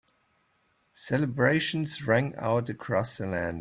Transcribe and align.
Celebrations 0.95 2.07
rang 2.07 2.33
out 2.35 2.67
across 2.69 3.17
the 3.19 3.27
land. 3.27 3.59